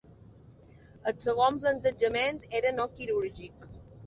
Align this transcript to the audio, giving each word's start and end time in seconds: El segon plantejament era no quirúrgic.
El 1.11 1.17
segon 1.25 1.59
plantejament 1.67 2.41
era 2.63 2.73
no 2.81 2.89
quirúrgic. 2.97 3.71